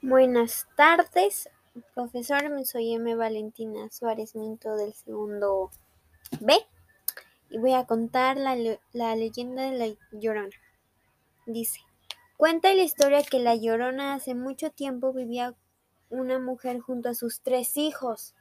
Buenas 0.00 0.68
tardes, 0.76 1.50
profesor. 1.92 2.64
Soy 2.64 2.94
M. 2.94 3.16
Valentina 3.16 3.90
Suárez 3.90 4.36
Minto 4.36 4.76
del 4.76 4.94
segundo 4.94 5.72
B 6.38 6.54
y 7.50 7.58
voy 7.58 7.72
a 7.72 7.84
contar 7.84 8.36
la, 8.36 8.56
la, 8.92 9.16
leyenda 9.16 9.64
de 9.64 9.76
la 9.76 9.96
Llorona. 10.12 10.54
Dice, 11.46 11.80
cuenta 12.36 12.72
la 12.74 12.84
historia 12.84 13.24
que 13.24 13.40
la 13.40 13.56
Llorona 13.56 14.14
hace 14.14 14.36
mucho 14.36 14.70
tiempo 14.70 15.12
vivía 15.12 15.56
una 16.10 16.38
mujer 16.38 16.78
junto 16.78 17.08
a 17.08 17.14
sus 17.14 17.40
tres 17.40 17.76
hijos. 17.76 18.36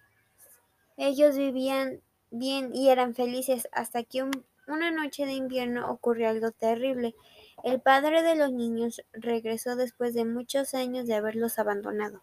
Ellos 0.95 1.35
vivían 1.37 2.01
bien 2.29 2.69
y 2.75 2.89
eran 2.89 3.15
felices 3.15 3.67
hasta 3.71 4.03
que 4.03 4.29
una 4.67 4.91
noche 4.91 5.25
de 5.25 5.33
invierno 5.33 5.89
ocurrió 5.89 6.29
algo 6.29 6.51
terrible. 6.51 7.15
El 7.63 7.81
padre 7.81 8.21
de 8.21 8.35
los 8.35 8.51
niños 8.51 9.01
regresó 9.13 9.75
después 9.75 10.13
de 10.13 10.25
muchos 10.25 10.73
años 10.73 11.07
de 11.07 11.15
haberlos 11.15 11.57
abandonado. 11.59 12.21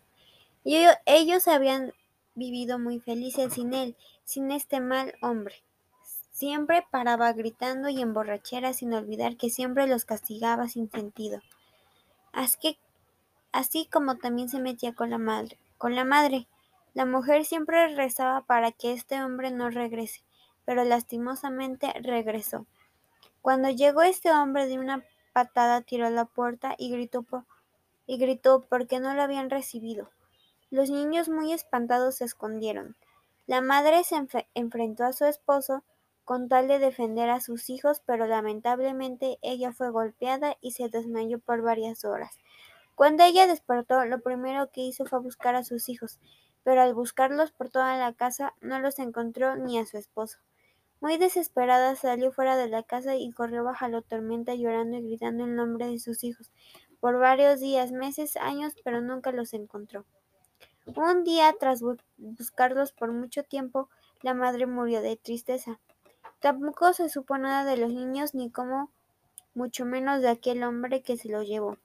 Y 0.62 0.86
ellos 1.06 1.48
habían 1.48 1.92
vivido 2.34 2.78
muy 2.78 3.00
felices 3.00 3.54
sin 3.54 3.74
él, 3.74 3.96
sin 4.24 4.50
este 4.50 4.80
mal 4.80 5.14
hombre. 5.20 5.56
Siempre 6.30 6.84
paraba 6.90 7.32
gritando 7.32 7.88
y 7.88 8.00
en 8.00 8.12
borrachera 8.12 8.72
sin 8.72 8.92
olvidar 8.92 9.36
que 9.36 9.50
siempre 9.50 9.86
los 9.86 10.04
castigaba 10.04 10.68
sin 10.68 10.90
sentido. 10.90 11.40
Así, 12.32 12.78
así 13.52 13.86
como 13.86 14.16
también 14.16 14.48
se 14.48 14.60
metía 14.60 14.94
con 14.94 15.10
la 15.10 15.18
madre. 15.18 15.58
Con 15.78 15.94
la 15.94 16.04
madre, 16.04 16.48
la 16.94 17.06
mujer 17.06 17.44
siempre 17.44 17.94
rezaba 17.94 18.42
para 18.42 18.72
que 18.72 18.92
este 18.92 19.22
hombre 19.22 19.50
no 19.50 19.70
regrese, 19.70 20.22
pero 20.64 20.84
lastimosamente 20.84 21.92
regresó. 22.00 22.66
Cuando 23.42 23.68
llegó 23.68 24.02
este 24.02 24.32
hombre 24.32 24.66
de 24.66 24.78
una 24.78 25.04
patada 25.32 25.82
tiró 25.82 26.08
la 26.10 26.24
puerta 26.24 26.74
y 26.78 26.90
gritó, 26.90 27.24
y 28.06 28.18
gritó 28.18 28.62
porque 28.68 29.00
no 29.00 29.14
lo 29.14 29.22
habían 29.22 29.50
recibido. 29.50 30.10
Los 30.70 30.90
niños 30.90 31.28
muy 31.28 31.52
espantados 31.52 32.16
se 32.16 32.24
escondieron. 32.24 32.96
La 33.46 33.60
madre 33.60 34.02
se 34.04 34.16
enfrentó 34.54 35.04
a 35.04 35.12
su 35.12 35.26
esposo 35.26 35.84
con 36.24 36.48
tal 36.48 36.68
de 36.68 36.78
defender 36.78 37.28
a 37.28 37.40
sus 37.40 37.68
hijos, 37.68 38.00
pero 38.06 38.26
lamentablemente 38.26 39.38
ella 39.42 39.72
fue 39.72 39.90
golpeada 39.90 40.56
y 40.60 40.72
se 40.72 40.88
desmayó 40.88 41.38
por 41.38 41.60
varias 41.60 42.04
horas. 42.04 42.38
Cuando 42.94 43.24
ella 43.24 43.46
despertó, 43.46 44.04
lo 44.04 44.20
primero 44.20 44.70
que 44.70 44.80
hizo 44.80 45.04
fue 45.04 45.20
buscar 45.20 45.54
a 45.54 45.64
sus 45.64 45.88
hijos, 45.88 46.18
pero 46.62 46.80
al 46.80 46.94
buscarlos 46.94 47.52
por 47.52 47.68
toda 47.68 47.96
la 47.96 48.14
casa 48.14 48.54
no 48.60 48.78
los 48.78 48.98
encontró 48.98 49.56
ni 49.56 49.78
a 49.78 49.84
su 49.84 49.98
esposo. 49.98 50.38
Muy 51.04 51.18
desesperada 51.18 51.96
salió 51.96 52.32
fuera 52.32 52.56
de 52.56 52.66
la 52.66 52.82
casa 52.82 53.14
y 53.14 53.30
corrió 53.30 53.62
bajo 53.62 53.86
la 53.88 54.00
tormenta 54.00 54.54
llorando 54.54 54.96
y 54.96 55.02
gritando 55.02 55.44
el 55.44 55.54
nombre 55.54 55.86
de 55.86 55.98
sus 55.98 56.24
hijos 56.24 56.50
por 56.98 57.18
varios 57.18 57.60
días, 57.60 57.92
meses, 57.92 58.38
años, 58.38 58.72
pero 58.82 59.02
nunca 59.02 59.30
los 59.30 59.52
encontró. 59.52 60.06
Un 60.96 61.22
día, 61.22 61.54
tras 61.60 61.82
buscarlos 62.16 62.92
por 62.92 63.12
mucho 63.12 63.42
tiempo, 63.42 63.90
la 64.22 64.32
madre 64.32 64.64
murió 64.64 65.02
de 65.02 65.18
tristeza. 65.18 65.78
Tampoco 66.40 66.94
se 66.94 67.10
supo 67.10 67.36
nada 67.36 67.70
de 67.70 67.76
los 67.76 67.92
niños 67.92 68.34
ni 68.34 68.50
cómo, 68.50 68.90
mucho 69.54 69.84
menos 69.84 70.22
de 70.22 70.30
aquel 70.30 70.62
hombre 70.62 71.02
que 71.02 71.18
se 71.18 71.28
los 71.28 71.46
llevó. 71.46 71.76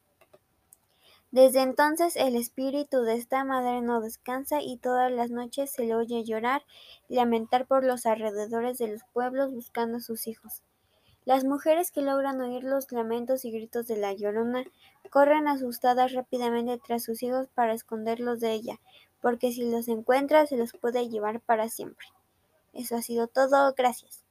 Desde 1.31 1.61
entonces 1.61 2.15
el 2.15 2.35
espíritu 2.35 3.01
de 3.01 3.15
esta 3.15 3.43
madre 3.43 3.81
no 3.81 4.01
descansa 4.01 4.61
y 4.61 4.77
todas 4.77 5.11
las 5.11 5.29
noches 5.29 5.71
se 5.71 5.83
le 5.85 5.95
oye 5.95 6.23
llorar 6.23 6.63
y 7.07 7.15
lamentar 7.15 7.67
por 7.67 7.83
los 7.83 8.05
alrededores 8.05 8.77
de 8.79 8.87
los 8.87 9.03
pueblos 9.13 9.53
buscando 9.53 9.97
a 9.97 10.01
sus 10.01 10.27
hijos. 10.27 10.63
Las 11.25 11.43
mujeres 11.43 11.91
que 11.91 12.01
logran 12.01 12.41
oír 12.41 12.63
los 12.63 12.91
lamentos 12.91 13.45
y 13.45 13.51
gritos 13.51 13.87
de 13.87 13.97
la 13.97 14.13
llorona 14.13 14.63
corren 15.11 15.47
asustadas 15.47 16.13
rápidamente 16.13 16.79
tras 16.79 17.03
sus 17.03 17.21
hijos 17.21 17.47
para 17.53 17.73
esconderlos 17.73 18.39
de 18.39 18.53
ella, 18.53 18.79
porque 19.21 19.51
si 19.51 19.69
los 19.69 19.87
encuentra 19.87 20.47
se 20.47 20.57
los 20.57 20.73
puede 20.73 21.09
llevar 21.09 21.41
para 21.41 21.69
siempre. 21.69 22.07
Eso 22.73 22.95
ha 22.95 23.01
sido 23.03 23.27
todo, 23.27 23.73
gracias. 23.77 24.23